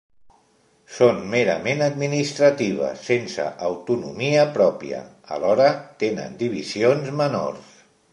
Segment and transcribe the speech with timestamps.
[0.93, 5.03] Són merament administratives sense autonomia pròpia;
[5.37, 5.69] alhora,
[6.05, 7.71] tenen divisions menors.